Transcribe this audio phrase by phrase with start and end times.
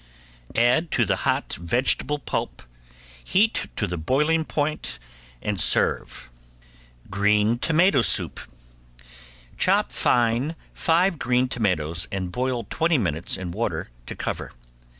[0.55, 2.63] Add to the hot vegetable pulp,
[3.23, 4.97] heat to the boiling point,
[5.43, 6.27] and serve.
[7.11, 8.39] ~GREEN TOMATO SOUP~
[9.59, 14.51] Chop fine five green tomatoes and boil twenty minutes in water to cover.